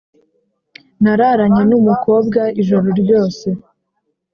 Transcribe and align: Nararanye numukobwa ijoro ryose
Nararanye 1.03 1.61
numukobwa 1.69 2.41
ijoro 2.61 2.87
ryose 3.01 3.47